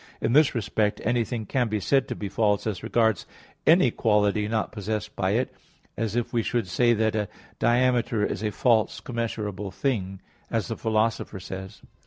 In 0.19 0.33
this 0.33 0.55
respect 0.55 0.99
anything 1.03 1.45
can 1.45 1.67
be 1.67 1.79
said 1.79 2.07
to 2.07 2.15
be 2.15 2.27
false 2.27 2.65
as 2.65 2.81
regards 2.81 3.27
any 3.67 3.91
quality 3.91 4.47
not 4.47 4.71
possessed 4.71 5.15
by 5.15 5.33
it; 5.33 5.53
as 5.95 6.15
if 6.15 6.33
we 6.33 6.41
should 6.41 6.67
say 6.67 6.95
that 6.95 7.15
a 7.15 7.27
diameter 7.59 8.25
is 8.25 8.41
a 8.41 8.49
false 8.49 8.99
commensurable 8.99 9.69
thing, 9.69 10.19
as 10.49 10.69
the 10.69 10.75
Philosopher 10.75 11.39
says 11.39 11.81
(Metaph. 11.83 11.89